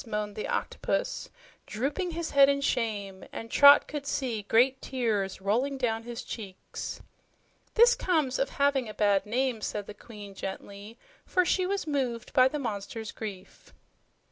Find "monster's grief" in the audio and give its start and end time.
12.57-13.75